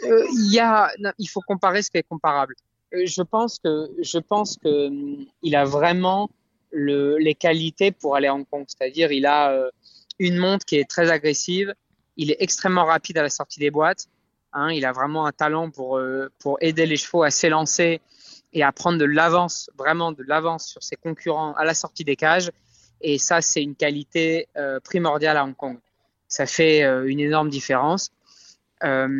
Il, 0.00 0.52
y 0.52 0.58
a, 0.58 0.90
il 1.18 1.28
faut 1.28 1.42
comparer 1.46 1.82
ce 1.82 1.90
qui 1.90 1.98
est 1.98 2.08
comparable. 2.08 2.54
je 2.92 3.22
pense 3.22 3.60
que 3.60 3.90
je 4.00 4.18
pense 4.18 4.56
que 4.56 4.88
hum, 4.88 5.24
il 5.42 5.54
a 5.54 5.64
vraiment 5.64 6.30
le, 6.72 7.18
les 7.18 7.34
qualités 7.34 7.92
pour 7.92 8.16
aller 8.16 8.26
à 8.26 8.34
Hong 8.34 8.46
Kong. 8.48 8.64
C'est-à-dire, 8.66 9.12
il 9.12 9.26
a 9.26 9.52
euh, 9.52 9.70
une 10.18 10.38
montre 10.38 10.64
qui 10.64 10.76
est 10.76 10.88
très 10.88 11.10
agressive, 11.10 11.74
il 12.16 12.30
est 12.30 12.36
extrêmement 12.40 12.84
rapide 12.84 13.18
à 13.18 13.22
la 13.22 13.30
sortie 13.30 13.60
des 13.60 13.70
boîtes. 13.70 14.06
Hein, 14.54 14.70
il 14.72 14.84
a 14.84 14.92
vraiment 14.92 15.26
un 15.26 15.32
talent 15.32 15.70
pour, 15.70 15.96
euh, 15.96 16.30
pour 16.38 16.58
aider 16.60 16.84
les 16.84 16.96
chevaux 16.96 17.22
à 17.22 17.30
s'élancer 17.30 18.00
et 18.52 18.62
à 18.62 18.72
prendre 18.72 18.98
de 18.98 19.04
l'avance, 19.04 19.70
vraiment 19.78 20.12
de 20.12 20.22
l'avance 20.26 20.66
sur 20.66 20.82
ses 20.82 20.96
concurrents 20.96 21.54
à 21.54 21.64
la 21.64 21.72
sortie 21.72 22.04
des 22.04 22.16
cages. 22.16 22.50
Et 23.00 23.18
ça, 23.18 23.40
c'est 23.40 23.62
une 23.62 23.74
qualité 23.74 24.48
euh, 24.56 24.78
primordiale 24.80 25.38
à 25.38 25.44
Hong 25.44 25.56
Kong. 25.56 25.78
Ça 26.28 26.46
fait 26.46 26.82
une 26.82 27.20
énorme 27.20 27.50
différence. 27.50 28.10
voilà, 28.80 29.12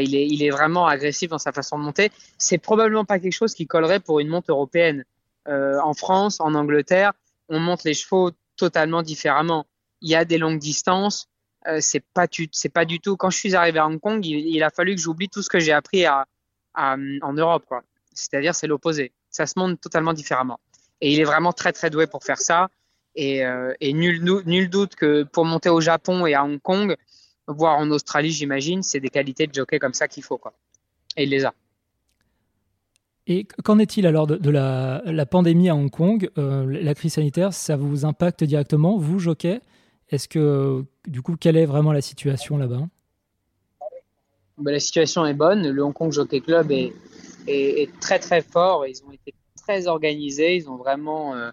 il 0.00 0.14
est, 0.14 0.26
il 0.26 0.42
est 0.42 0.50
vraiment 0.50 0.86
agressif 0.86 1.30
dans 1.30 1.38
sa 1.38 1.50
façon 1.50 1.78
de 1.78 1.84
monter. 1.84 2.12
C'est 2.36 2.58
probablement 2.58 3.06
pas 3.06 3.18
quelque 3.18 3.32
chose 3.32 3.54
qui 3.54 3.66
collerait 3.66 4.00
pour 4.00 4.20
une 4.20 4.28
montre 4.28 4.50
européenne. 4.50 5.02
Euh, 5.48 5.78
en 5.82 5.94
France, 5.94 6.40
en 6.40 6.54
Angleterre, 6.54 7.12
on 7.48 7.58
monte 7.58 7.84
les 7.84 7.94
chevaux 7.94 8.30
totalement 8.56 9.02
différemment. 9.02 9.66
Il 10.00 10.10
y 10.10 10.14
a 10.14 10.24
des 10.24 10.38
longues 10.38 10.58
distances. 10.58 11.28
Euh, 11.66 11.78
c'est 11.80 12.04
pas 12.14 12.26
du 12.26 13.00
tout. 13.00 13.16
Quand 13.16 13.30
je 13.30 13.38
suis 13.38 13.54
arrivé 13.54 13.78
à 13.78 13.86
Hong 13.86 14.00
Kong, 14.00 14.24
il, 14.24 14.62
a 14.62 14.70
fallu 14.70 14.94
que 14.94 15.00
j'oublie 15.00 15.28
tout 15.28 15.42
ce 15.42 15.48
que 15.48 15.58
j'ai 15.58 15.72
appris 15.72 16.06
en 16.74 17.32
Europe. 17.32 17.66
C'est-à-dire, 18.14 18.54
c'est 18.54 18.66
l'opposé. 18.66 19.12
Ça 19.30 19.46
se 19.46 19.58
monte 19.58 19.80
totalement 19.80 20.12
différemment. 20.12 20.60
Et 21.00 21.12
il 21.12 21.20
est 21.20 21.24
vraiment 21.24 21.52
très 21.52 21.72
très 21.72 21.90
doué 21.90 22.06
pour 22.06 22.24
faire 22.24 22.38
ça. 22.38 22.68
Et, 23.14 23.44
euh, 23.44 23.74
nul, 23.82 24.68
doute 24.68 24.94
que 24.94 25.24
pour 25.24 25.44
monter 25.44 25.68
au 25.68 25.80
Japon 25.80 26.26
et 26.26 26.34
à 26.34 26.44
Hong 26.44 26.60
Kong, 26.60 26.96
voire 27.46 27.78
en 27.78 27.90
Australie, 27.90 28.30
j'imagine, 28.30 28.82
c'est 28.82 29.00
des 29.00 29.08
qualités 29.08 29.46
de 29.46 29.54
jockey 29.54 29.78
comme 29.78 29.94
ça 29.94 30.08
qu'il 30.08 30.22
faut. 30.22 30.40
Et 31.16 31.24
il 31.24 31.30
les 31.30 31.44
a. 31.44 31.54
Et 33.32 33.44
qu'en 33.62 33.78
est-il 33.78 34.08
alors 34.08 34.26
de, 34.26 34.50
la, 34.50 35.24
pandémie 35.24 35.68
à 35.68 35.76
Hong 35.76 35.88
Kong? 35.88 36.28
Euh, 36.36 36.66
La 36.82 36.96
crise 36.96 37.12
sanitaire, 37.12 37.52
ça 37.52 37.76
vous 37.76 38.04
impacte 38.04 38.42
directement, 38.42 38.98
vous, 38.98 39.20
jockey 39.20 39.60
Est-ce 40.08 40.26
que, 40.26 40.84
du 41.06 41.22
coup, 41.22 41.36
quelle 41.36 41.56
est 41.56 41.64
vraiment 41.64 41.92
la 41.92 42.00
situation 42.00 42.58
là-bas? 42.58 42.88
Ben, 44.58 44.72
La 44.72 44.80
situation 44.80 45.24
est 45.26 45.34
bonne. 45.34 45.70
Le 45.70 45.80
Hong 45.80 45.92
Kong 45.92 46.10
Jockey 46.10 46.40
Club 46.40 46.72
est, 46.72 46.92
très 48.00 48.18
très 48.18 48.42
fort. 48.42 48.84
Ils 48.84 49.00
ont 49.06 49.12
été 49.12 49.32
très 49.64 49.86
organisés. 49.86 50.56
Ils 50.56 50.68
ont 50.68 50.76
vraiment 50.76 51.36
euh, 51.36 51.52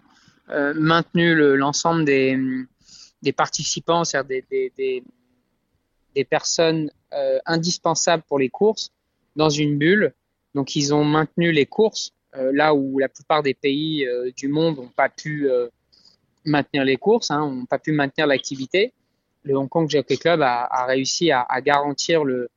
euh, 0.50 0.74
maintenu 0.74 1.56
l'ensemble 1.56 2.04
des, 2.04 2.56
participants, 3.36 4.02
c'est-à-dire 4.02 4.42
des, 4.50 6.24
personnes 6.28 6.90
indispensables 7.46 8.24
pour 8.26 8.40
les 8.40 8.48
courses, 8.48 8.90
dans 9.36 9.48
une 9.48 9.78
bulle 9.78 10.12
donc 10.54 10.76
ils 10.76 10.94
ont 10.94 11.04
maintenu 11.04 11.52
les 11.52 11.66
courses 11.66 12.12
euh, 12.36 12.52
là 12.52 12.74
où 12.74 12.98
la 12.98 13.08
plupart 13.08 13.42
des 13.42 13.54
pays 13.54 14.06
euh, 14.06 14.30
du 14.36 14.48
monde 14.48 14.76
n'ont 14.76 14.88
pas 14.88 15.08
pu 15.08 15.50
euh, 15.50 15.68
maintenir 16.44 16.84
les 16.84 16.96
courses, 16.96 17.30
n'ont 17.30 17.62
hein, 17.62 17.64
pas 17.68 17.78
pu 17.78 17.92
maintenir 17.92 18.26
l'activité. 18.26 18.92
Le 19.44 19.56
Hong 19.56 19.68
Kong 19.68 19.88
Jockey 19.88 20.18
Club 20.18 20.42
a, 20.42 20.84
réussi 20.86 21.30
à, 21.32 21.46
garantir 21.62 22.24
le, 22.24 22.50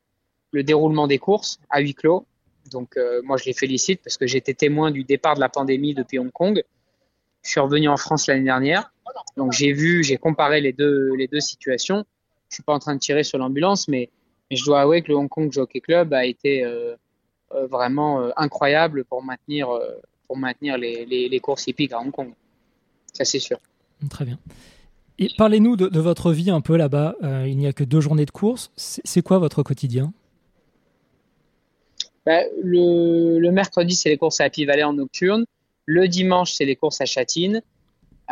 déroulement 0.51 1.07
des 1.07 1.19
courses 1.19 1.59
à 1.69 1.79
huis 1.79 1.93
clos. 1.93 2.25
Donc 2.69 2.97
moi 3.23 3.37
je 3.37 3.45
les 3.45 3.53
félicite 3.53 4.01
parce 4.03 4.17
que 4.17 4.27
j'étais 4.27 4.53
témoin 4.53 4.91
du 4.91 5.03
départ 5.03 5.35
de 5.35 5.39
la 5.39 5.47
pandémie 5.47 5.93
depuis 5.93 6.19
Hong 6.19 6.31
Kong. 6.31 6.61
Je 7.43 7.49
suis 7.49 7.59
revenu 7.59 7.87
en 7.87 7.97
France 7.97 8.27
l'année 8.27 8.43
dernière, 8.43 8.91
donc 9.37 9.53
j'ai 9.53 9.71
vu, 9.71 10.03
j'ai 10.03 10.17
comparé 10.17 10.59
les 10.59 10.73
deux 10.73 11.39
situations. 11.39 12.03
je 12.49 12.55
suis 12.55 12.63
pas 12.63 12.73
en 12.73 12.79
train 12.79 12.95
de 12.95 12.99
tirer 12.99 13.23
sur 13.23 13.37
l'ambulance, 13.37 13.87
mais, 13.87 14.09
je 14.49 14.65
dois 14.65 14.81
avouer 14.81 15.01
que 15.01 15.07
le 15.07 15.15
Hong 15.15 15.29
Kong 15.29 15.49
Jockey 15.49 15.79
Club 15.79 16.13
a 16.13 16.25
été 16.25 16.65
vraiment 17.69 18.29
incroyable 18.37 19.03
pour 19.05 19.23
maintenir, 19.23 19.67
pour 20.27 20.37
maintenir 20.37 20.77
les, 20.77 21.05
les, 21.05 21.39
courses 21.39 21.67
hippiques 21.67 21.93
à 21.93 21.99
Hong 21.99 22.11
Kong. 22.11 22.31
Ça, 23.13 23.25
c'est 23.25 23.39
sûr. 23.39 23.57
Très 24.09 24.25
bien. 24.25 24.37
Et 25.19 25.29
parlez-nous 25.37 25.75
de, 25.75 25.99
votre 25.99 26.31
vie 26.31 26.49
un 26.49 26.61
peu 26.61 26.77
là-bas. 26.77 27.15
il 27.45 27.57
n'y 27.57 27.67
a 27.67 27.73
que 27.73 27.83
deux 27.83 28.01
journées 28.01 28.25
de 28.25 28.31
course. 28.31 28.71
C'est 28.75 29.21
quoi 29.21 29.37
votre 29.39 29.63
quotidien? 29.63 30.13
Bah, 32.25 32.41
le, 32.63 33.39
le, 33.39 33.51
mercredi, 33.51 33.95
c'est 33.95 34.09
les 34.09 34.17
courses 34.17 34.41
à 34.41 34.45
Happy 34.45 34.65
Valley 34.65 34.83
en 34.83 34.93
nocturne. 34.93 35.45
Le 35.85 36.07
dimanche, 36.07 36.53
c'est 36.53 36.65
les 36.65 36.75
courses 36.75 37.01
à 37.01 37.05
Châtine. 37.05 37.61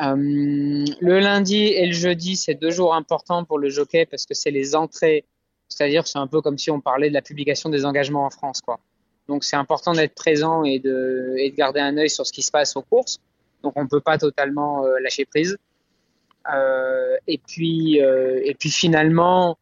Euh, 0.02 0.16
le 0.16 1.20
lundi 1.20 1.58
et 1.58 1.86
le 1.86 1.92
jeudi, 1.92 2.36
c'est 2.36 2.54
deux 2.54 2.70
jours 2.70 2.94
importants 2.94 3.44
pour 3.44 3.58
le 3.58 3.70
jockey 3.70 4.06
parce 4.06 4.26
que 4.26 4.34
c'est 4.34 4.52
les 4.52 4.76
entrées. 4.76 5.26
C'est-à-dire, 5.68 6.08
c'est 6.08 6.20
un 6.20 6.28
peu 6.28 6.42
comme 6.42 6.58
si 6.58 6.72
on 6.72 6.80
parlait 6.80 7.10
de 7.10 7.14
la 7.14 7.22
publication 7.22 7.70
des 7.70 7.86
engagements 7.86 8.26
en 8.26 8.30
France, 8.30 8.62
quoi. 8.62 8.80
Donc, 9.29 9.43
c'est 9.43 9.55
important 9.55 9.93
d'être 9.93 10.15
présent 10.15 10.63
et 10.63 10.79
de, 10.79 11.36
garder 11.55 11.79
un 11.79 11.95
œil 11.98 12.09
sur 12.09 12.25
ce 12.25 12.33
qui 12.33 12.41
se 12.41 12.50
passe 12.50 12.75
aux 12.75 12.81
courses. 12.81 13.19
Donc, 13.62 13.74
on 13.75 13.83
ne 13.83 13.88
peut 13.88 14.01
pas 14.01 14.17
totalement 14.17 14.83
euh, 14.83 14.98
lâcher 15.03 15.25
prise. 15.25 15.55
Euh, 16.51 17.15
et 17.27 17.38
puis, 17.38 18.01
euh, 18.01 18.41
et 18.43 18.55
puis 18.55 18.71
finalement, 18.71 19.59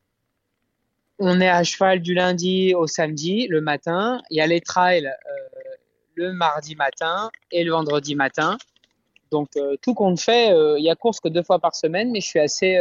on 1.19 1.41
est 1.41 1.50
à 1.50 1.63
cheval 1.65 2.00
du 2.00 2.13
lundi 2.13 2.74
au 2.75 2.88
samedi, 2.88 3.47
le 3.50 3.59
matin. 3.59 4.21
Il 4.29 4.38
y 4.38 4.41
a 4.41 4.47
les 4.47 4.62
trails 4.62 5.13
le 6.15 6.31
mardi 6.31 6.75
matin 6.75 7.29
et 7.51 7.63
le 7.65 7.71
vendredi 7.71 8.15
matin. 8.15 8.57
Donc 9.31 9.50
tout 9.81 9.93
compte 9.93 10.19
fait, 10.19 10.50
il 10.77 10.83
y 10.83 10.89
a 10.89 10.95
course 10.95 11.19
que 11.19 11.27
deux 11.27 11.43
fois 11.43 11.59
par 11.59 11.75
semaine, 11.75 12.12
mais 12.12 12.21
je 12.21 12.27
suis 12.27 12.39
assez, 12.39 12.75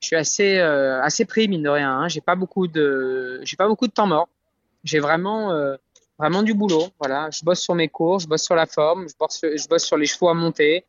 je 0.00 0.06
suis 0.06 0.16
assez, 0.16 0.58
assez 0.58 1.24
pris 1.24 1.46
mine 1.48 1.62
de 1.62 1.68
rien. 1.68 1.90
Hein. 1.90 2.08
J'ai 2.08 2.20
pas 2.20 2.34
pas 2.34 2.36
beaucoup 2.36 2.66
de 2.66 3.92
temps 3.94 4.06
mort. 4.06 4.28
J'ai 4.84 5.00
vraiment, 5.00 5.76
vraiment 6.18 6.42
du 6.42 6.54
boulot. 6.54 6.88
Voilà, 6.98 7.30
je 7.30 7.42
bosse 7.42 7.60
sur 7.60 7.74
mes 7.74 7.88
courses, 7.88 8.24
je 8.24 8.28
bosse 8.28 8.44
sur 8.44 8.54
la 8.54 8.66
forme, 8.66 9.08
je 9.08 9.14
bosse, 9.18 9.40
je 9.42 9.68
bosse 9.68 9.84
sur 9.84 9.96
les 9.96 10.06
chevaux 10.06 10.28
à 10.28 10.34
monter, 10.34 10.84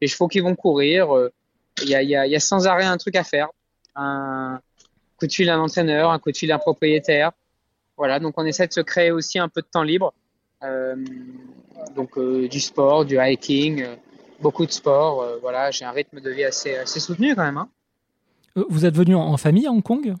les 0.00 0.06
chevaux 0.06 0.28
qui 0.28 0.40
vont 0.40 0.54
courir. 0.54 1.08
Il 1.82 1.88
y 1.88 1.94
a, 1.94 2.02
y, 2.02 2.14
a, 2.14 2.26
y 2.26 2.36
a 2.36 2.40
sans 2.40 2.66
arrêt 2.66 2.84
un 2.84 2.98
truc 2.98 3.16
à 3.16 3.24
faire. 3.24 3.48
Un, 3.96 4.60
coup 5.18 5.26
de 5.26 5.32
fil 5.32 5.46
d'un 5.46 5.58
entraîneur, 5.58 6.10
un 6.10 6.18
coup 6.18 6.30
de 6.30 6.36
fil 6.36 6.48
d'un 6.48 6.58
propriétaire. 6.58 7.32
Voilà, 7.96 8.20
donc 8.20 8.34
on 8.36 8.46
essaie 8.46 8.66
de 8.66 8.72
se 8.72 8.80
créer 8.80 9.10
aussi 9.10 9.38
un 9.38 9.48
peu 9.48 9.60
de 9.60 9.66
temps 9.66 9.82
libre. 9.82 10.14
Euh, 10.62 10.96
donc 11.94 12.16
euh, 12.16 12.48
du 12.48 12.60
sport, 12.60 13.04
du 13.04 13.18
hiking, 13.20 13.82
euh, 13.82 13.96
beaucoup 14.40 14.66
de 14.66 14.70
sport. 14.70 15.38
voilà, 15.40 15.70
j'ai 15.70 15.84
un 15.84 15.90
rythme 15.90 16.20
de 16.20 16.30
vie 16.30 16.44
assez, 16.44 16.76
assez 16.76 17.00
soutenu 17.00 17.34
quand 17.34 17.44
même. 17.44 17.58
Hein. 17.58 17.68
Vous 18.54 18.86
êtes 18.86 18.96
venu 18.96 19.14
en 19.14 19.36
famille 19.36 19.66
à 19.66 19.70
Hong 19.70 19.82
Kong? 19.82 20.14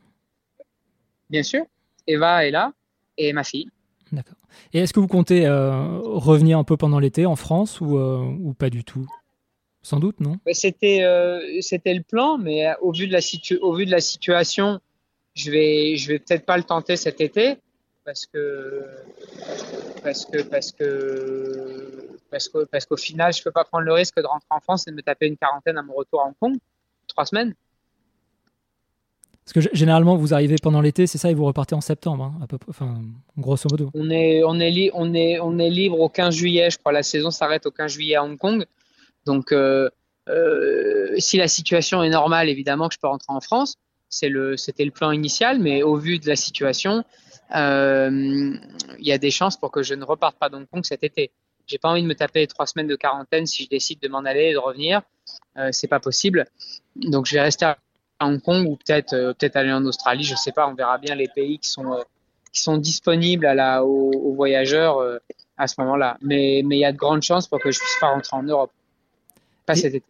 Bien 1.30 1.42
sûr. 1.42 1.64
Eva 2.06 2.46
est 2.46 2.50
là 2.50 2.72
et 3.18 3.32
ma 3.34 3.44
fille. 3.44 3.68
D'accord. 4.10 4.36
Et 4.72 4.78
est-ce 4.78 4.94
que 4.94 5.00
vous 5.00 5.08
comptez 5.08 5.46
revenir 5.46 6.58
un 6.58 6.64
peu 6.64 6.78
pendant 6.78 6.98
l'été 6.98 7.26
en 7.26 7.36
France 7.36 7.82
ou, 7.82 7.98
ou 7.98 8.54
pas 8.54 8.70
du 8.70 8.84
tout? 8.84 9.06
Sans 9.82 10.00
doute, 10.00 10.20
non? 10.20 10.38
C'était 10.52 11.06
c'était 11.60 11.94
le 11.94 12.02
plan, 12.02 12.38
mais 12.38 12.66
au 12.80 12.92
vu 12.92 13.06
de 13.06 13.12
la, 13.12 13.20
au 13.60 13.74
vu 13.74 13.84
de 13.84 13.90
la 13.90 14.00
situation, 14.00 14.80
je 15.34 15.50
vais, 15.50 15.96
je 15.96 16.08
vais 16.08 16.18
peut-être 16.18 16.46
pas 16.46 16.56
le 16.56 16.64
tenter 16.64 16.96
cet 16.96 17.20
été 17.20 17.58
parce 18.04 18.26
que, 18.26 18.84
parce 20.02 20.24
que, 20.24 20.42
parce 20.42 20.72
que, 20.72 22.08
parce 22.30 22.48
que, 22.48 22.64
parce 22.64 22.86
qu'au 22.86 22.96
final, 22.96 23.32
je 23.32 23.42
peux 23.42 23.50
pas 23.50 23.64
prendre 23.64 23.84
le 23.84 23.92
risque 23.92 24.16
de 24.16 24.26
rentrer 24.26 24.48
en 24.50 24.60
France 24.60 24.88
et 24.88 24.90
de 24.90 24.96
me 24.96 25.02
taper 25.02 25.26
une 25.26 25.36
quarantaine 25.36 25.76
à 25.76 25.82
mon 25.82 25.92
retour 25.94 26.22
à 26.22 26.26
Hong 26.26 26.34
Kong, 26.40 26.56
trois 27.06 27.26
semaines. 27.26 27.54
Parce 29.52 29.66
que 29.66 29.74
généralement, 29.74 30.16
vous 30.16 30.34
arrivez 30.34 30.56
pendant 30.62 30.82
l'été, 30.82 31.06
c'est 31.06 31.16
ça, 31.16 31.30
et 31.30 31.34
vous 31.34 31.46
repartez 31.46 31.74
en 31.74 31.80
septembre, 31.80 32.34
hein, 32.38 33.00
grosso 33.38 33.66
modo. 33.70 33.90
On 33.94 34.10
est, 34.10 35.70
libre 35.70 36.00
au 36.00 36.08
15 36.10 36.34
juillet, 36.34 36.68
je 36.70 36.76
crois. 36.76 36.92
La 36.92 37.02
saison 37.02 37.30
s'arrête 37.30 37.64
au 37.64 37.70
15 37.70 37.92
juillet 37.92 38.16
à 38.16 38.24
Hong 38.24 38.36
Kong. 38.36 38.66
Donc, 39.24 39.52
euh, 39.52 39.88
euh, 40.28 41.14
si 41.16 41.38
la 41.38 41.48
situation 41.48 42.02
est 42.02 42.10
normale, 42.10 42.50
évidemment 42.50 42.88
que 42.88 42.94
je 42.94 43.00
peux 43.00 43.08
rentrer 43.08 43.32
en 43.32 43.40
France 43.40 43.76
c'était 44.10 44.30
le 44.86 44.90
plan 44.90 45.12
initial, 45.12 45.58
mais 45.58 45.82
au 45.82 45.96
vu 45.96 46.18
de 46.18 46.26
la 46.26 46.36
situation, 46.36 47.04
euh, 47.54 48.56
il 48.98 49.06
y 49.06 49.12
a 49.12 49.18
des 49.18 49.30
chances 49.30 49.58
pour 49.58 49.70
que 49.70 49.82
je 49.82 49.92
ne 49.92 50.02
reparte 50.02 50.38
pas 50.38 50.48
d'Hong 50.48 50.66
Kong 50.66 50.82
cet 50.82 51.04
été. 51.04 51.30
J'ai 51.66 51.76
pas 51.76 51.90
envie 51.90 52.00
de 52.00 52.06
me 52.06 52.14
taper 52.14 52.46
trois 52.46 52.66
semaines 52.66 52.86
de 52.86 52.96
quarantaine 52.96 53.44
si 53.44 53.64
je 53.64 53.68
décide 53.68 54.00
de 54.00 54.08
m'en 54.08 54.20
aller 54.20 54.44
et 54.44 54.52
de 54.54 54.58
revenir. 54.58 55.02
C'est 55.72 55.88
pas 55.88 56.00
possible. 56.00 56.46
Donc 56.96 57.26
je 57.26 57.34
vais 57.34 57.42
rester 57.42 57.66
à 57.66 57.76
Hong 58.20 58.40
Kong 58.40 58.66
ou 58.66 58.76
peut-être 58.76 59.12
euh, 59.12 59.32
peut-être 59.32 59.56
aller 59.56 59.72
en 59.72 59.84
Australie. 59.84 60.24
Je 60.24 60.34
sais 60.34 60.52
pas. 60.52 60.68
On 60.68 60.74
verra 60.74 60.98
bien 60.98 61.14
les 61.14 61.28
pays 61.28 61.58
qui 61.58 61.68
sont 61.68 61.92
euh, 61.92 62.02
qui 62.52 62.62
sont 62.62 62.78
disponibles 62.78 63.46
à 63.46 63.54
la, 63.54 63.84
aux, 63.84 64.10
aux 64.10 64.34
voyageurs 64.34 64.98
euh, 64.98 65.18
à 65.56 65.66
ce 65.66 65.80
moment-là. 65.80 66.18
Mais 66.22 66.62
mais 66.64 66.76
il 66.76 66.80
y 66.80 66.84
a 66.84 66.92
de 66.92 66.96
grandes 66.96 67.22
chances 67.22 67.46
pour 67.46 67.60
que 67.60 67.70
je 67.70 67.78
puisse 67.78 67.98
pas 68.00 68.08
rentrer 68.08 68.36
en 68.36 68.42
Europe. 68.42 68.72
Pas 69.66 69.74
cet 69.74 69.94
été. 69.94 70.04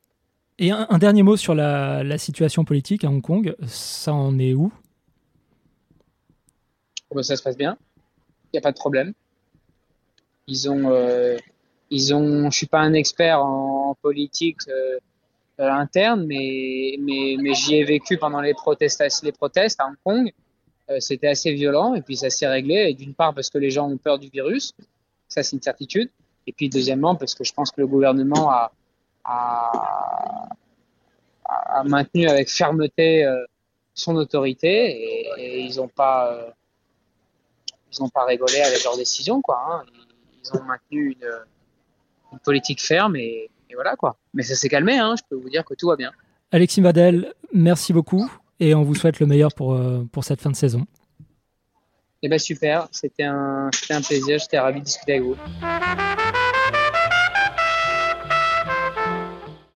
Et 0.60 0.72
un, 0.72 0.98
dernier 0.98 1.22
mot 1.22 1.36
sur 1.36 1.54
la, 1.54 2.18
situation 2.18 2.64
politique 2.64 3.04
à 3.04 3.08
Hong 3.08 3.22
Kong. 3.22 3.54
Ça 3.66 4.12
en 4.12 4.38
est 4.40 4.54
où? 4.54 4.72
Oh, 7.10 7.14
ben, 7.14 7.22
Ça 7.22 7.36
se 7.36 7.42
passe 7.42 7.56
bien. 7.56 7.76
Il 8.52 8.56
n'y 8.56 8.58
a 8.58 8.62
pas 8.62 8.72
de 8.72 8.78
problème. 8.78 9.12
Ils 10.48 10.68
ont, 10.68 10.90
euh, 10.90 11.36
ils 11.90 12.12
ont. 12.12 12.50
Je 12.50 12.56
suis 12.56 12.66
pas 12.66 12.80
un 12.80 12.92
expert 12.92 13.40
en, 13.44 13.94
politique 14.02 14.58
euh, 14.68 14.98
interne, 15.58 16.24
mais, 16.26 16.96
mais, 17.00 17.36
mais 17.40 17.54
j'y 17.54 17.76
ai 17.76 17.84
vécu 17.84 18.16
pendant 18.16 18.40
les 18.40 18.54
les 19.22 19.32
protestes 19.32 19.80
à 19.80 19.86
Hong 19.86 19.96
Kong. 20.04 20.32
C'était 21.00 21.28
assez 21.28 21.52
violent 21.52 21.94
et 21.94 22.00
puis 22.00 22.16
ça 22.16 22.30
s'est 22.30 22.46
réglé. 22.46 22.88
Et 22.88 22.94
d'une 22.94 23.14
part 23.14 23.34
parce 23.34 23.50
que 23.50 23.58
les 23.58 23.70
gens 23.70 23.90
ont 23.90 23.98
peur 23.98 24.18
du 24.18 24.28
virus, 24.28 24.72
ça 25.28 25.42
c'est 25.42 25.56
une 25.56 25.62
certitude. 25.62 26.10
Et 26.46 26.52
puis 26.52 26.68
deuxièmement 26.70 27.14
parce 27.14 27.34
que 27.34 27.44
je 27.44 27.52
pense 27.52 27.70
que 27.70 27.80
le 27.80 27.86
gouvernement 27.86 28.50
a, 28.50 28.72
a, 29.24 30.48
maintenu 31.84 32.26
avec 32.26 32.48
fermeté 32.48 33.24
euh, 33.24 33.44
son 33.94 34.16
autorité 34.16 35.28
et, 35.38 35.60
ils 35.60 35.76
n'ont 35.76 35.88
pas 35.88 36.32
euh, 36.32 36.50
ils 37.92 38.02
ont 38.02 38.08
pas 38.08 38.24
rigolé 38.24 38.60
avec 38.60 38.82
leurs 38.84 38.96
décisions 38.96 39.42
quoi. 39.42 39.60
Hein. 39.68 39.84
Ils 40.42 40.58
ont 40.58 40.64
maintenu 40.64 41.16
une, 41.20 42.40
politique 42.44 42.82
ferme 42.82 43.16
et, 43.70 43.74
voilà 43.74 43.96
quoi. 43.96 44.16
Mais 44.34 44.42
ça 44.42 44.54
s'est 44.54 44.68
calmé, 44.68 44.98
hein. 44.98 45.14
je 45.16 45.22
peux 45.28 45.36
vous 45.36 45.50
dire 45.50 45.64
que 45.64 45.74
tout 45.74 45.88
va 45.88 45.96
bien. 45.96 46.12
Alexis 46.50 46.80
Vadel, 46.80 47.34
merci 47.52 47.92
beaucoup 47.92 48.30
et 48.60 48.74
on 48.74 48.82
vous 48.82 48.94
souhaite 48.94 49.20
le 49.20 49.26
meilleur 49.26 49.52
pour, 49.54 49.74
euh, 49.74 50.04
pour 50.12 50.24
cette 50.24 50.40
fin 50.40 50.50
de 50.50 50.56
saison. 50.56 50.84
Eh 52.22 52.28
ben 52.28 52.38
super, 52.38 52.88
c'était 52.90 53.24
un, 53.24 53.70
un 53.90 54.02
plaisir, 54.02 54.38
j'étais 54.38 54.58
ravi 54.58 54.80
de 54.80 54.84
discuter 54.84 55.12
avec 55.12 55.24
vous. 55.24 55.36